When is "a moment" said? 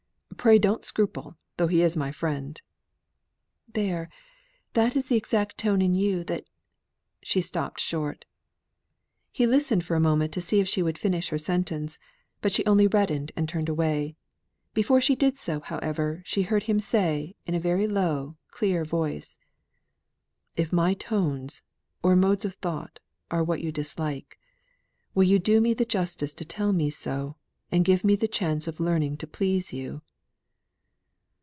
9.93-10.31